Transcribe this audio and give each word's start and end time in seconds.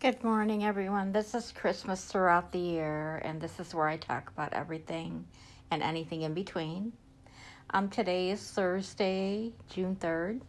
Good 0.00 0.24
morning, 0.24 0.64
everyone. 0.64 1.12
This 1.12 1.34
is 1.34 1.52
Christmas 1.52 2.06
throughout 2.06 2.52
the 2.52 2.58
year, 2.58 3.16
and 3.22 3.38
this 3.38 3.60
is 3.60 3.74
where 3.74 3.86
I 3.86 3.98
talk 3.98 4.30
about 4.30 4.54
everything 4.54 5.26
and 5.70 5.82
anything 5.82 6.22
in 6.22 6.32
between. 6.32 6.94
Um, 7.68 7.90
today 7.90 8.30
is 8.30 8.40
Thursday, 8.40 9.52
June 9.68 9.96
3rd. 9.96 10.40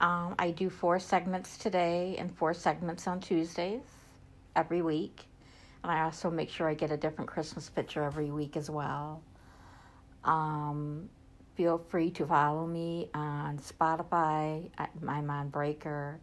Um, 0.00 0.34
I 0.38 0.50
do 0.50 0.70
four 0.70 0.98
segments 0.98 1.58
today 1.58 2.16
and 2.18 2.34
four 2.34 2.54
segments 2.54 3.06
on 3.06 3.20
Tuesdays 3.20 3.82
every 4.56 4.80
week. 4.80 5.26
And 5.82 5.92
I 5.92 6.00
also 6.04 6.30
make 6.30 6.48
sure 6.48 6.66
I 6.66 6.72
get 6.72 6.90
a 6.90 6.96
different 6.96 7.28
Christmas 7.28 7.68
picture 7.68 8.02
every 8.02 8.30
week 8.30 8.56
as 8.56 8.70
well. 8.70 9.20
Um, 10.24 11.10
feel 11.54 11.84
free 11.90 12.10
to 12.12 12.26
follow 12.26 12.66
me 12.66 13.10
on 13.12 13.58
Spotify. 13.58 14.70
I'm 15.06 15.28
on 15.28 15.50
Breaker. 15.50 16.18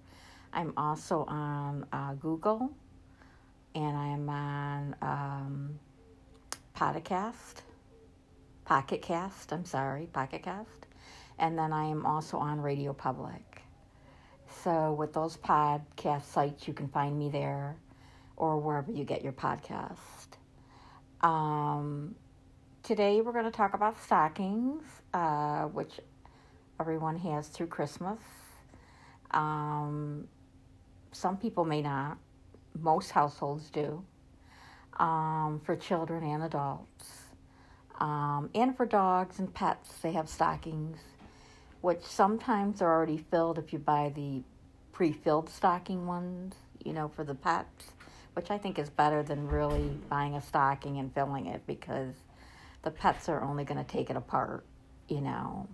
I'm 0.53 0.73
also 0.77 1.25
on 1.25 1.85
uh, 1.91 2.13
Google. 2.13 2.71
And 3.75 3.97
I'm 3.97 4.29
on 4.29 4.95
um, 5.01 5.79
Podcast. 6.75 7.61
Pocket 8.65 9.01
Cast, 9.01 9.51
I'm 9.51 9.65
sorry, 9.65 10.07
Pocket 10.13 10.43
Cast. 10.43 10.87
And 11.39 11.57
then 11.57 11.73
I 11.73 11.85
am 11.85 12.05
also 12.05 12.37
on 12.37 12.61
Radio 12.61 12.93
Public. 12.93 13.63
So 14.63 14.93
with 14.93 15.13
those 15.13 15.37
podcast 15.37 16.23
sites, 16.23 16.67
you 16.67 16.73
can 16.73 16.87
find 16.87 17.17
me 17.17 17.29
there 17.29 17.75
or 18.37 18.57
wherever 18.57 18.91
you 18.91 19.03
get 19.03 19.23
your 19.23 19.33
podcast. 19.33 20.37
Um, 21.21 22.15
today 22.83 23.21
we're 23.21 23.33
going 23.33 23.45
to 23.45 23.51
talk 23.51 23.73
about 23.73 24.01
stockings, 24.01 24.83
uh, 25.13 25.63
which 25.63 25.99
everyone 26.79 27.17
has 27.17 27.47
through 27.47 27.67
Christmas. 27.67 28.19
Um, 29.31 30.27
some 31.11 31.37
people 31.37 31.65
may 31.65 31.81
not. 31.81 32.17
Most 32.79 33.11
households 33.11 33.69
do. 33.69 34.03
Um, 34.99 35.61
for 35.63 35.75
children 35.75 36.23
and 36.23 36.43
adults. 36.43 37.21
Um, 37.99 38.49
and 38.55 38.75
for 38.75 38.85
dogs 38.85 39.39
and 39.39 39.53
pets, 39.53 39.89
they 40.01 40.11
have 40.13 40.27
stockings, 40.27 40.97
which 41.81 42.01
sometimes 42.01 42.81
are 42.81 42.91
already 42.91 43.17
filled 43.17 43.57
if 43.57 43.71
you 43.71 43.79
buy 43.79 44.11
the 44.15 44.41
pre 44.91 45.11
filled 45.11 45.49
stocking 45.49 46.07
ones, 46.07 46.55
you 46.83 46.93
know, 46.93 47.07
for 47.07 47.23
the 47.23 47.35
pets, 47.35 47.91
which 48.33 48.49
I 48.49 48.57
think 48.57 48.79
is 48.79 48.89
better 48.89 49.23
than 49.23 49.47
really 49.47 49.97
buying 50.09 50.35
a 50.35 50.41
stocking 50.41 50.97
and 50.97 51.13
filling 51.13 51.45
it 51.45 51.61
because 51.67 52.15
the 52.81 52.91
pets 52.91 53.29
are 53.29 53.43
only 53.43 53.63
going 53.63 53.83
to 53.83 53.89
take 53.89 54.09
it 54.09 54.15
apart, 54.15 54.65
you 55.07 55.21
know. 55.21 55.67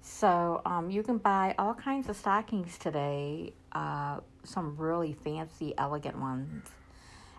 So 0.00 0.62
um, 0.64 0.90
you 0.90 1.02
can 1.02 1.18
buy 1.18 1.54
all 1.58 1.74
kinds 1.74 2.08
of 2.08 2.16
stockings 2.16 2.78
today, 2.78 3.52
uh, 3.72 4.20
some 4.44 4.76
really 4.76 5.12
fancy, 5.12 5.74
elegant 5.78 6.18
ones. 6.18 6.66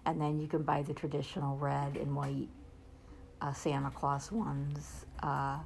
And 0.05 0.19
then 0.19 0.39
you 0.39 0.47
can 0.47 0.63
buy 0.63 0.81
the 0.81 0.93
traditional 0.93 1.57
red 1.57 1.97
and 1.97 2.15
white 2.15 2.47
uh, 3.41 3.53
Santa 3.53 3.91
Claus 3.91 4.31
ones. 4.31 5.05
Uh, 5.21 5.59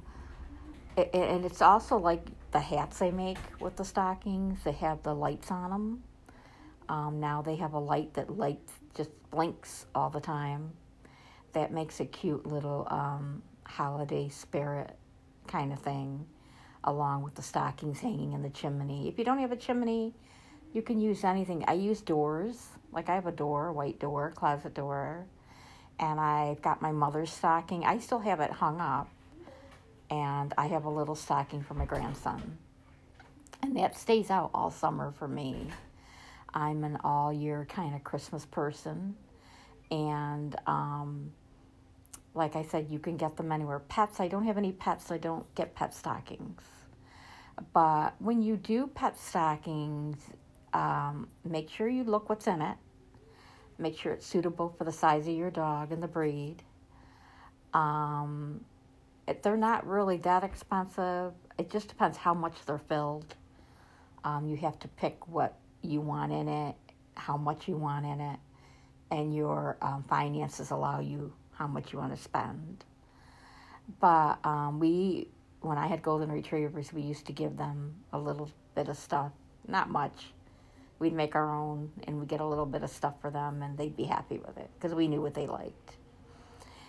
it, 0.96 1.10
and 1.12 1.44
it's 1.44 1.62
also 1.62 1.98
like 1.98 2.26
the 2.52 2.60
hats 2.60 2.98
they 2.98 3.10
make 3.10 3.38
with 3.60 3.76
the 3.76 3.84
stockings. 3.84 4.62
They 4.64 4.72
have 4.72 5.02
the 5.02 5.14
lights 5.14 5.50
on 5.50 5.70
them. 5.70 6.02
Um, 6.88 7.20
now 7.20 7.42
they 7.42 7.56
have 7.56 7.72
a 7.72 7.78
light 7.78 8.14
that 8.14 8.36
lights 8.36 8.72
just 8.94 9.10
blinks 9.30 9.86
all 9.94 10.10
the 10.10 10.20
time. 10.20 10.72
That 11.52 11.72
makes 11.72 12.00
a 12.00 12.04
cute 12.04 12.46
little 12.46 12.86
um, 12.90 13.42
holiday 13.64 14.28
spirit 14.28 14.96
kind 15.46 15.72
of 15.72 15.78
thing, 15.78 16.26
along 16.82 17.22
with 17.22 17.34
the 17.34 17.42
stockings 17.42 18.00
hanging 18.00 18.32
in 18.32 18.42
the 18.42 18.50
chimney. 18.50 19.08
If 19.08 19.18
you 19.18 19.24
don't 19.24 19.38
have 19.38 19.52
a 19.52 19.56
chimney, 19.56 20.14
you 20.74 20.82
can 20.82 21.00
use 21.00 21.24
anything. 21.24 21.64
I 21.66 21.72
use 21.72 22.02
doors. 22.02 22.66
Like 22.92 23.08
I 23.08 23.14
have 23.14 23.26
a 23.26 23.32
door, 23.32 23.72
white 23.72 23.98
door, 23.98 24.32
closet 24.36 24.74
door 24.74 25.26
and 25.98 26.20
I've 26.20 26.60
got 26.62 26.82
my 26.82 26.92
mother's 26.92 27.32
stocking. 27.32 27.84
I 27.84 27.98
still 27.98 28.18
have 28.20 28.40
it 28.40 28.50
hung 28.50 28.80
up, 28.80 29.08
and 30.10 30.52
I 30.58 30.66
have 30.66 30.84
a 30.84 30.90
little 30.90 31.14
stocking 31.14 31.62
for 31.62 31.74
my 31.74 31.84
grandson. 31.84 32.58
And 33.62 33.76
that 33.76 33.96
stays 33.96 34.30
out 34.30 34.50
all 34.52 34.70
summer 34.70 35.12
for 35.18 35.28
me. 35.28 35.68
I'm 36.52 36.84
an 36.84 36.98
all 37.02 37.32
year 37.32 37.66
kind 37.68 37.94
of 37.94 38.04
Christmas 38.04 38.44
person, 38.44 39.16
and 39.90 40.56
um, 40.66 41.32
like 42.34 42.56
I 42.56 42.62
said, 42.62 42.88
you 42.90 42.98
can 42.98 43.16
get 43.16 43.36
them 43.36 43.52
anywhere. 43.52 43.78
Pets, 43.78 44.20
I 44.20 44.28
don't 44.28 44.44
have 44.44 44.58
any 44.58 44.72
pets, 44.72 45.06
so 45.06 45.14
I 45.14 45.18
don't 45.18 45.52
get 45.54 45.74
pet 45.74 45.94
stockings. 45.94 46.62
But 47.72 48.14
when 48.18 48.42
you 48.42 48.56
do 48.56 48.88
pet 48.88 49.18
stockings, 49.18 50.16
um, 50.74 51.28
make 51.44 51.70
sure 51.70 51.88
you 51.88 52.04
look 52.04 52.28
what's 52.28 52.46
in 52.46 52.60
it 52.60 52.76
Make 53.78 53.98
sure 53.98 54.12
it's 54.12 54.26
suitable 54.26 54.74
for 54.78 54.84
the 54.84 54.92
size 54.92 55.26
of 55.26 55.34
your 55.34 55.50
dog 55.50 55.90
and 55.90 56.02
the 56.02 56.08
breed. 56.08 56.62
Um, 57.72 58.64
they're 59.42 59.56
not 59.56 59.86
really 59.86 60.18
that 60.18 60.44
expensive. 60.44 61.32
It 61.58 61.70
just 61.70 61.88
depends 61.88 62.16
how 62.16 62.34
much 62.34 62.54
they're 62.66 62.78
filled. 62.78 63.34
Um, 64.22 64.46
you 64.46 64.56
have 64.58 64.78
to 64.80 64.88
pick 64.88 65.26
what 65.26 65.58
you 65.82 66.00
want 66.00 66.32
in 66.32 66.48
it, 66.48 66.76
how 67.16 67.36
much 67.36 67.66
you 67.66 67.76
want 67.76 68.06
in 68.06 68.20
it, 68.20 68.38
and 69.10 69.34
your 69.34 69.76
um, 69.82 70.04
finances 70.04 70.70
allow 70.70 71.00
you 71.00 71.32
how 71.52 71.66
much 71.66 71.92
you 71.92 71.98
want 71.98 72.14
to 72.16 72.22
spend. 72.22 72.84
But 74.00 74.38
um, 74.44 74.78
we, 74.78 75.28
when 75.60 75.78
I 75.78 75.88
had 75.88 76.00
golden 76.02 76.30
retrievers, 76.30 76.92
we 76.92 77.02
used 77.02 77.26
to 77.26 77.32
give 77.32 77.56
them 77.56 77.96
a 78.12 78.18
little 78.18 78.50
bit 78.74 78.88
of 78.88 78.96
stuff, 78.96 79.32
not 79.66 79.90
much, 79.90 80.32
we'd 81.04 81.12
make 81.12 81.34
our 81.34 81.54
own 81.54 81.90
and 82.04 82.18
we'd 82.18 82.28
get 82.28 82.40
a 82.40 82.46
little 82.46 82.64
bit 82.64 82.82
of 82.82 82.88
stuff 82.88 83.20
for 83.20 83.30
them 83.30 83.62
and 83.62 83.76
they'd 83.76 83.94
be 83.94 84.04
happy 84.04 84.38
with 84.38 84.56
it 84.56 84.70
because 84.74 84.94
we 84.94 85.06
knew 85.06 85.20
what 85.20 85.34
they 85.34 85.46
liked. 85.46 85.96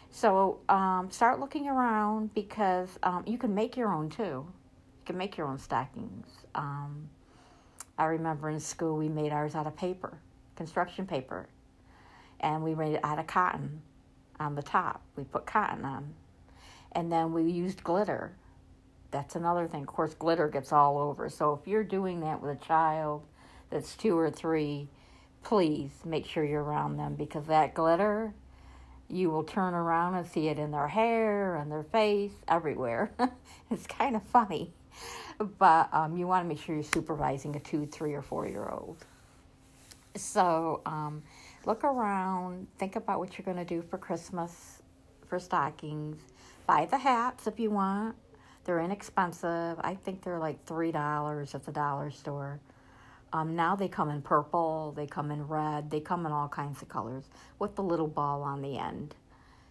So 0.09 0.59
um, 0.69 1.09
start 1.11 1.41
looking 1.41 1.67
around 1.67 2.33
because 2.33 2.97
um, 3.03 3.25
you 3.27 3.37
can 3.37 3.53
make 3.53 3.75
your 3.75 3.93
own 3.93 4.09
too. 4.09 4.23
You 4.23 5.05
can 5.05 5.17
make 5.17 5.35
your 5.35 5.47
own 5.47 5.59
stockings. 5.59 6.27
Um, 6.55 7.09
I 7.97 8.05
remember 8.05 8.49
in 8.49 8.61
school 8.61 8.95
we 8.95 9.09
made 9.09 9.33
ours 9.33 9.53
out 9.53 9.67
of 9.67 9.75
paper, 9.75 10.17
construction 10.55 11.05
paper, 11.05 11.49
and 12.39 12.63
we 12.63 12.73
made 12.73 12.93
it 12.93 13.01
out 13.03 13.19
of 13.19 13.27
cotton 13.27 13.81
on 14.39 14.55
the 14.55 14.63
top. 14.63 15.01
We 15.17 15.25
put 15.25 15.45
cotton 15.45 15.83
on, 15.83 16.13
and 16.93 17.11
then 17.11 17.33
we 17.33 17.43
used 17.43 17.83
glitter. 17.83 18.31
That's 19.11 19.35
another 19.35 19.67
thing. 19.67 19.81
Of 19.81 19.87
course, 19.87 20.13
glitter 20.13 20.47
gets 20.47 20.71
all 20.71 20.97
over. 20.97 21.27
So 21.27 21.59
if 21.61 21.67
you're 21.67 21.83
doing 21.83 22.21
that 22.21 22.41
with 22.41 22.51
a 22.51 22.65
child 22.65 23.23
that's 23.69 23.95
two 23.95 24.17
or 24.17 24.29
three, 24.29 24.89
please 25.43 25.91
make 26.03 26.25
sure 26.25 26.43
you're 26.43 26.63
around 26.63 26.97
them 26.97 27.15
because 27.15 27.45
that 27.45 27.73
glitter, 27.73 28.33
you 29.09 29.29
will 29.29 29.43
turn 29.43 29.73
around 29.73 30.15
and 30.15 30.27
see 30.27 30.47
it 30.47 30.57
in 30.57 30.71
their 30.71 30.87
hair 30.87 31.55
and 31.55 31.71
their 31.71 31.83
face, 31.83 32.31
everywhere. 32.47 33.11
it's 33.71 33.85
kind 33.87 34.15
of 34.15 34.23
funny. 34.23 34.73
But 35.59 35.89
um, 35.93 36.17
you 36.17 36.27
want 36.27 36.45
to 36.45 36.49
make 36.49 36.59
sure 36.63 36.75
you're 36.75 36.83
supervising 36.83 37.55
a 37.55 37.59
two, 37.59 37.85
three, 37.85 38.13
or 38.13 38.21
four 38.21 38.47
year 38.47 38.69
old. 38.69 38.97
So 40.15 40.81
um, 40.85 41.23
look 41.65 41.83
around, 41.83 42.67
think 42.77 42.95
about 42.95 43.19
what 43.19 43.37
you're 43.37 43.45
going 43.45 43.57
to 43.57 43.65
do 43.65 43.81
for 43.81 43.97
Christmas, 43.97 44.81
for 45.27 45.39
stockings. 45.39 46.21
Buy 46.65 46.85
the 46.85 46.97
hats 46.97 47.47
if 47.47 47.59
you 47.59 47.69
want. 47.69 48.15
They're 48.63 48.79
inexpensive. 48.79 49.77
I 49.79 49.95
think 50.03 50.23
they're 50.23 50.39
like 50.39 50.65
$3 50.65 51.55
at 51.55 51.65
the 51.65 51.71
dollar 51.71 52.09
store. 52.11 52.59
Um, 53.33 53.55
now 53.55 53.75
they 53.75 53.87
come 53.87 54.09
in 54.09 54.21
purple, 54.21 54.93
they 54.95 55.07
come 55.07 55.31
in 55.31 55.47
red, 55.47 55.89
they 55.89 55.99
come 55.99 56.25
in 56.25 56.31
all 56.31 56.47
kinds 56.47 56.81
of 56.81 56.89
colors 56.89 57.25
with 57.59 57.75
the 57.75 57.83
little 57.83 58.07
ball 58.07 58.43
on 58.43 58.61
the 58.61 58.77
end, 58.77 59.15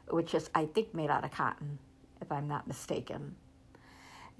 which 0.09 0.35
is, 0.35 0.51
I 0.55 0.67
think, 0.67 0.95
made 0.95 1.11
out 1.11 1.25
of 1.25 1.31
cotton, 1.31 1.79
if 2.21 2.31
I'm 2.31 2.47
not 2.47 2.67
mistaken. 2.67 3.37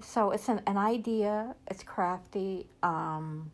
So 0.01 0.31
it's 0.31 0.49
an, 0.49 0.61
an 0.67 0.77
idea, 0.77 1.55
it's 1.67 1.81
crafty. 1.81 2.67
Um, 2.83 3.51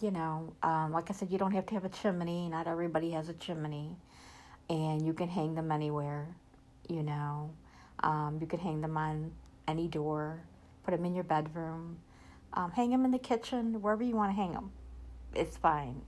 you 0.00 0.10
know, 0.10 0.52
um, 0.62 0.92
like 0.92 1.10
I 1.10 1.14
said, 1.14 1.30
you 1.30 1.38
don't 1.38 1.52
have 1.52 1.66
to 1.66 1.74
have 1.74 1.84
a 1.84 1.88
chimney. 1.88 2.48
Not 2.48 2.66
everybody 2.66 3.10
has 3.12 3.28
a 3.28 3.34
chimney. 3.34 3.96
And 4.68 5.06
you 5.06 5.12
can 5.12 5.28
hang 5.28 5.54
them 5.54 5.72
anywhere, 5.72 6.28
you 6.88 7.02
know. 7.02 7.50
Um, 8.02 8.38
you 8.40 8.46
can 8.46 8.58
hang 8.58 8.80
them 8.80 8.96
on 8.96 9.32
any 9.66 9.88
door, 9.88 10.42
put 10.84 10.90
them 10.90 11.04
in 11.04 11.14
your 11.14 11.24
bedroom 11.24 11.96
um, 12.52 12.70
hang 12.72 12.90
them 12.90 13.04
in 13.04 13.10
the 13.10 13.18
kitchen, 13.18 13.80
wherever 13.82 14.02
you 14.02 14.16
want 14.16 14.30
to 14.30 14.36
hang 14.36 14.52
them. 14.52 14.72
It's 15.34 15.56
fine. 15.56 16.00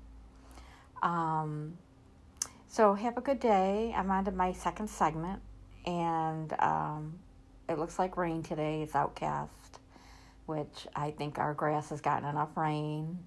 Um, 1.02 1.76
so 2.66 2.94
have 2.94 3.16
a 3.16 3.20
good 3.20 3.40
day. 3.40 3.94
I'm 3.96 4.10
on 4.10 4.24
to 4.26 4.30
my 4.30 4.52
second 4.52 4.88
segment, 4.88 5.40
and 5.86 6.52
um, 6.60 7.18
it 7.68 7.78
looks 7.78 7.98
like 7.98 8.16
rain 8.16 8.42
today. 8.42 8.82
It's 8.82 8.94
outcast, 8.94 9.80
which 10.46 10.86
I 10.94 11.10
think 11.10 11.38
our 11.38 11.54
grass 11.54 11.90
has 11.90 12.00
gotten 12.00 12.28
enough 12.28 12.56
rain. 12.56 13.18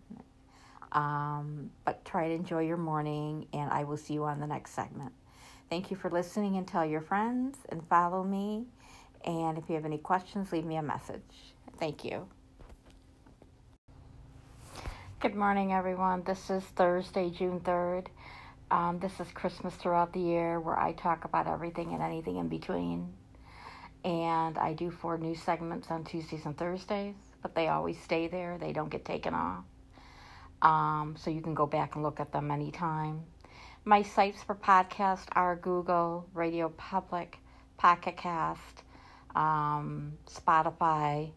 Um, 0.92 1.72
but 1.86 2.04
try 2.04 2.28
to 2.28 2.34
enjoy 2.34 2.64
your 2.64 2.78
morning, 2.78 3.48
and 3.54 3.72
I 3.72 3.84
will 3.84 3.98
see 3.98 4.14
you 4.14 4.26
on 4.26 4.40
the 4.40 4.48
next 4.48 4.72
segment. 4.72 5.14
Thank 5.70 5.90
you 5.90 5.96
for 5.96 6.10
listening, 6.10 6.58
and 6.58 6.68
tell 6.68 6.86
your 6.86 7.02
friends 7.02 7.58
and 7.70 7.88
follow 7.88 8.24
me. 8.24 8.66
And 9.24 9.58
if 9.58 9.70
you 9.70 9.76
have 9.76 9.86
any 9.86 10.00
questions, 10.00 10.52
leave 10.52 10.66
me 10.66 10.76
a 10.76 10.82
message. 10.82 11.22
Thank 11.80 12.04
you. 12.04 12.28
Good 15.22 15.36
morning, 15.36 15.72
everyone. 15.72 16.24
This 16.24 16.50
is 16.50 16.64
Thursday, 16.64 17.30
June 17.30 17.60
3rd. 17.60 18.08
Um, 18.72 18.98
this 18.98 19.20
is 19.20 19.28
Christmas 19.34 19.76
throughout 19.76 20.14
the 20.14 20.20
year, 20.20 20.60
where 20.60 20.80
I 20.80 20.94
talk 20.94 21.26
about 21.26 21.46
everything 21.46 21.94
and 21.94 22.02
anything 22.02 22.38
in 22.38 22.48
between. 22.48 23.14
And 24.04 24.58
I 24.58 24.74
do 24.74 24.90
four 24.90 25.20
news 25.20 25.40
segments 25.40 25.92
on 25.92 26.06
Tuesdays 26.06 26.48
and 26.48 26.58
Thursdays, 26.58 27.14
but 27.44 27.54
they 27.54 27.68
always 27.68 28.02
stay 28.02 28.30
there, 28.30 28.58
they 28.58 28.74
don't 28.74 28.90
get 28.90 29.06
taken 29.06 29.36
off. 29.36 29.64
Um, 30.64 31.14
so 31.16 31.30
you 31.30 31.42
can 31.42 31.54
go 31.54 31.68
back 31.68 31.94
and 31.94 32.04
look 32.04 32.20
at 32.20 32.32
them 32.32 32.50
anytime. 32.50 33.22
My 33.86 34.02
sites 34.02 34.42
for 34.42 34.56
podcast 34.56 35.26
are 35.34 35.56
Google, 35.56 36.28
Radio 36.34 36.70
Public, 36.70 37.38
Pocket 37.78 38.18
Cast, 38.18 38.82
um, 39.36 40.14
Spotify. 40.26 41.30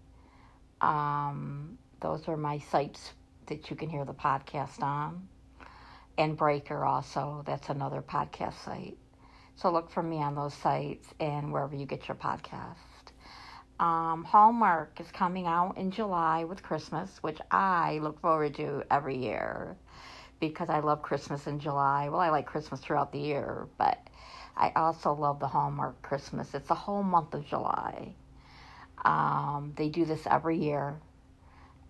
Um, 0.80 1.76
those 2.00 2.26
are 2.28 2.38
my 2.38 2.60
sites 2.60 3.12
that 3.46 3.70
you 3.70 3.76
can 3.76 3.88
hear 3.88 4.04
the 4.04 4.14
podcast 4.14 4.82
on. 4.82 5.28
And 6.16 6.36
Breaker 6.36 6.84
also, 6.84 7.42
that's 7.46 7.68
another 7.68 8.02
podcast 8.02 8.64
site. 8.64 8.96
So 9.56 9.70
look 9.70 9.90
for 9.90 10.02
me 10.02 10.22
on 10.22 10.34
those 10.34 10.54
sites 10.54 11.08
and 11.20 11.52
wherever 11.52 11.74
you 11.74 11.86
get 11.86 12.08
your 12.08 12.16
podcast. 12.16 12.76
Um, 13.80 14.24
Hallmark 14.24 15.00
is 15.00 15.10
coming 15.10 15.46
out 15.46 15.76
in 15.76 15.90
July 15.90 16.44
with 16.44 16.62
Christmas, 16.62 17.22
which 17.22 17.40
I 17.50 17.98
look 18.02 18.20
forward 18.20 18.54
to 18.56 18.84
every 18.90 19.16
year 19.16 19.76
because 20.40 20.68
I 20.68 20.80
love 20.80 21.02
Christmas 21.02 21.46
in 21.46 21.58
July. 21.58 22.08
Well, 22.08 22.20
I 22.20 22.30
like 22.30 22.46
Christmas 22.46 22.80
throughout 22.80 23.12
the 23.12 23.18
year, 23.18 23.66
but 23.78 23.98
I 24.56 24.72
also 24.76 25.12
love 25.12 25.40
the 25.40 25.48
Hallmark 25.48 26.02
Christmas. 26.02 26.54
It's 26.54 26.68
the 26.68 26.74
whole 26.74 27.02
month 27.02 27.34
of 27.34 27.46
July. 27.46 28.14
Um, 29.04 29.72
they 29.76 29.88
do 29.88 30.04
this 30.04 30.26
every 30.26 30.58
year. 30.58 31.00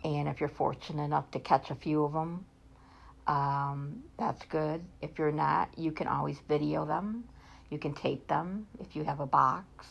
And 0.05 0.29
if 0.29 0.39
you're 0.39 0.51
fortunate 0.51 1.03
enough 1.03 1.31
to 1.31 1.41
catch 1.41 1.71
a 1.71 1.75
few 1.75 2.05
of 2.05 2.13
them, 2.13 2.45
um, 3.27 4.03
that's 4.19 4.45
good. 4.47 4.85
If 5.01 5.19
you're 5.19 5.33
not, 5.33 5.79
you 5.79 5.93
can 5.93 6.07
always 6.09 6.39
video 6.47 6.85
them. 6.85 7.25
You 7.71 7.79
can 7.79 7.95
tape 7.95 8.29
them 8.29 8.67
if 8.81 8.95
you 8.95 9.03
have 9.05 9.21
a 9.21 9.27
box. 9.27 9.89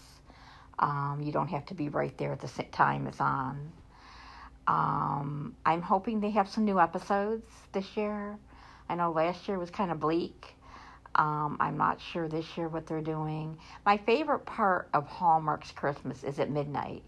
Um, 0.77 1.21
you 1.23 1.31
don't 1.31 1.47
have 1.47 1.65
to 1.67 1.73
be 1.73 1.89
right 1.89 2.15
there 2.17 2.31
at 2.31 2.41
the 2.41 2.47
same 2.47 2.69
time 2.71 3.07
it's 3.07 3.19
on. 3.19 3.71
Um, 4.67 5.55
I'm 5.65 5.81
hoping 5.81 6.19
they 6.19 6.29
have 6.31 6.47
some 6.47 6.63
new 6.63 6.79
episodes 6.79 7.45
this 7.73 7.97
year. 7.97 8.37
I 8.87 8.95
know 8.95 9.11
last 9.11 9.47
year 9.47 9.57
was 9.57 9.71
kind 9.71 9.91
of 9.91 9.99
bleak. 9.99 10.55
Um, 11.15 11.57
I'm 11.59 11.77
not 11.77 11.99
sure 12.01 12.27
this 12.27 12.45
year 12.55 12.67
what 12.67 12.87
they're 12.87 13.01
doing. 13.01 13.57
My 13.85 13.97
favorite 13.97 14.45
part 14.45 14.89
of 14.93 15.07
Hallmark's 15.07 15.71
Christmas 15.71 16.23
is 16.23 16.39
at 16.39 16.49
midnight 16.49 17.03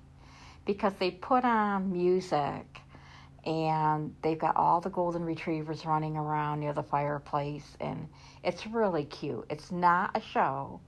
because 0.65 0.93
they 0.99 1.11
put 1.11 1.43
on 1.43 1.91
music 1.91 2.65
and 3.45 4.15
they've 4.21 4.39
got 4.39 4.55
all 4.55 4.81
the 4.81 4.89
golden 4.89 5.23
retrievers 5.23 5.85
running 5.85 6.17
around 6.17 6.59
near 6.59 6.73
the 6.73 6.83
fireplace 6.83 7.77
and 7.79 8.07
it's 8.43 8.65
really 8.65 9.05
cute. 9.05 9.45
It's 9.49 9.71
not 9.71 10.11
a 10.15 10.21
show. 10.21 10.79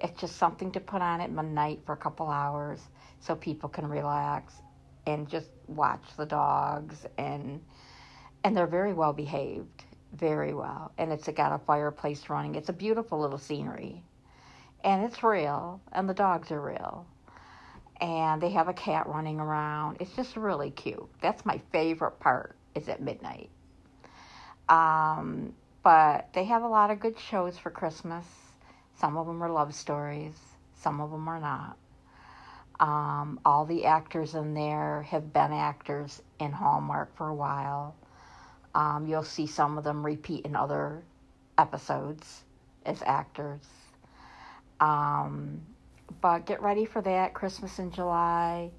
It's 0.00 0.20
just 0.20 0.36
something 0.36 0.70
to 0.72 0.80
put 0.80 1.00
on 1.00 1.20
at 1.20 1.30
midnight 1.30 1.80
for 1.86 1.92
a 1.92 1.96
couple 1.96 2.28
hours 2.28 2.80
so 3.20 3.34
people 3.34 3.68
can 3.68 3.86
relax 3.86 4.54
and 5.06 5.28
just 5.28 5.48
watch 5.66 6.02
the 6.16 6.26
dogs 6.26 7.06
and 7.18 7.60
and 8.44 8.54
they're 8.54 8.66
very 8.66 8.92
well 8.92 9.14
behaved 9.14 9.84
very 10.14 10.54
well. 10.54 10.92
And 10.98 11.10
it's 11.10 11.26
got 11.28 11.52
a 11.52 11.58
fireplace 11.58 12.28
running. 12.28 12.54
It's 12.54 12.68
a 12.68 12.74
beautiful 12.74 13.18
little 13.18 13.38
scenery. 13.38 14.04
And 14.84 15.02
it's 15.02 15.22
real 15.22 15.80
and 15.92 16.08
the 16.08 16.14
dogs 16.14 16.50
are 16.50 16.60
real 16.60 17.06
and 18.00 18.42
they 18.42 18.50
have 18.50 18.68
a 18.68 18.72
cat 18.72 19.06
running 19.06 19.40
around. 19.40 19.98
It's 20.00 20.14
just 20.14 20.36
really 20.36 20.70
cute. 20.70 21.08
That's 21.20 21.44
my 21.46 21.60
favorite 21.72 22.18
part 22.20 22.56
is 22.74 22.88
at 22.88 23.00
midnight. 23.00 23.50
Um, 24.68 25.54
but 25.82 26.28
they 26.32 26.44
have 26.44 26.62
a 26.62 26.68
lot 26.68 26.90
of 26.90 27.00
good 27.00 27.18
shows 27.18 27.58
for 27.58 27.70
Christmas. 27.70 28.24
Some 28.96 29.16
of 29.16 29.26
them 29.26 29.42
are 29.42 29.50
love 29.50 29.74
stories. 29.74 30.34
Some 30.76 31.00
of 31.00 31.10
them 31.10 31.28
are 31.28 31.40
not. 31.40 31.76
Um, 32.80 33.40
all 33.44 33.66
the 33.66 33.84
actors 33.84 34.34
in 34.34 34.54
there 34.54 35.02
have 35.02 35.32
been 35.32 35.52
actors 35.52 36.20
in 36.40 36.52
Hallmark 36.52 37.16
for 37.16 37.28
a 37.28 37.34
while. 37.34 37.94
Um, 38.74 39.06
you'll 39.06 39.22
see 39.22 39.46
some 39.46 39.78
of 39.78 39.84
them 39.84 40.04
repeat 40.04 40.44
in 40.44 40.56
other 40.56 41.02
episodes 41.56 42.42
as 42.84 43.00
actors. 43.02 43.62
Um, 44.80 45.60
but 46.20 46.46
get 46.46 46.62
ready 46.62 46.84
for 46.84 47.02
that 47.02 47.34
Christmas 47.34 47.78
in 47.78 47.90
July. 47.90 48.70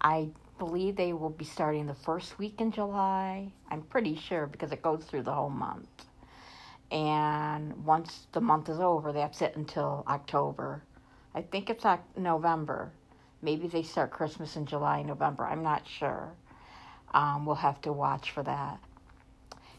I 0.00 0.28
believe 0.58 0.96
they 0.96 1.12
will 1.12 1.30
be 1.30 1.44
starting 1.44 1.86
the 1.86 1.94
first 1.94 2.38
week 2.38 2.60
in 2.60 2.70
July. 2.72 3.52
I'm 3.70 3.82
pretty 3.82 4.16
sure 4.16 4.46
because 4.46 4.72
it 4.72 4.82
goes 4.82 5.04
through 5.04 5.22
the 5.22 5.34
whole 5.34 5.50
month. 5.50 5.88
And 6.90 7.84
once 7.84 8.26
the 8.32 8.40
month 8.40 8.68
is 8.68 8.80
over, 8.80 9.12
that's 9.12 9.42
it 9.42 9.56
until 9.56 10.04
October. 10.08 10.82
I 11.34 11.42
think 11.42 11.70
it's 11.70 11.84
November. 12.16 12.90
Maybe 13.42 13.68
they 13.68 13.82
start 13.82 14.10
Christmas 14.10 14.56
in 14.56 14.66
July, 14.66 15.02
November. 15.02 15.44
I'm 15.44 15.62
not 15.62 15.86
sure. 15.86 16.32
Um, 17.14 17.46
we'll 17.46 17.56
have 17.56 17.80
to 17.82 17.92
watch 17.92 18.32
for 18.32 18.42
that. 18.42 18.78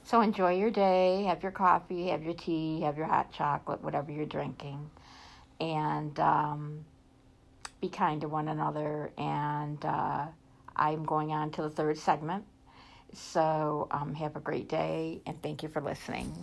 So 0.04 0.22
enjoy 0.22 0.56
your 0.56 0.72
day. 0.72 1.24
Have 1.24 1.44
your 1.44 1.52
coffee, 1.52 2.08
have 2.08 2.24
your 2.24 2.34
tea, 2.34 2.82
have 2.82 2.98
your 2.98 3.06
hot 3.06 3.32
chocolate, 3.32 3.84
whatever 3.84 4.12
you're 4.12 4.26
drinking. 4.26 4.90
And 5.62 6.20
um, 6.20 6.86
be 7.80 7.90
kind 7.90 8.20
to 8.22 8.28
one 8.28 8.50
another. 8.50 9.12
And 9.18 9.84
uh, 9.86 10.26
I'm 10.76 11.06
going 11.06 11.32
on 11.32 11.52
to 11.52 11.62
the 11.62 11.70
third 11.70 11.98
segment. 11.98 12.46
So 13.14 13.88
um, 13.92 14.16
have 14.16 14.36
a 14.36 14.40
great 14.40 14.70
day 14.70 15.22
and 15.26 15.42
thank 15.42 15.64
you 15.64 15.70
for 15.70 15.82
listening. 15.82 16.34